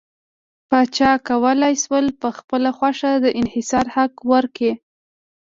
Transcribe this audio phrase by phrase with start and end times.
[0.69, 4.73] پاچا کولای شول په خپله خوښه د انحصار حق ورکړي.